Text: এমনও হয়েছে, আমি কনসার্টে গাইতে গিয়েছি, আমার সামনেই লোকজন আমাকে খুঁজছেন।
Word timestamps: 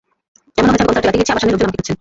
এমনও 0.59 0.71
হয়েছে, 0.71 0.79
আমি 0.81 0.83
কনসার্টে 0.87 1.05
গাইতে 1.07 1.17
গিয়েছি, 1.19 1.31
আমার 1.33 1.41
সামনেই 1.41 1.53
লোকজন 1.53 1.67
আমাকে 1.67 1.77
খুঁজছেন। 1.79 1.89